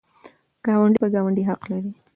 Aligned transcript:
ګاونډی 0.65 0.97
په 1.03 1.07
ګاونډي 1.13 1.43
حق 1.49 1.61
لري. 1.71 1.91